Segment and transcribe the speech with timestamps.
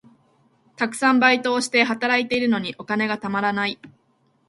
[0.77, 3.77] たくさんバイトをして、働いているのにお金がたまらない。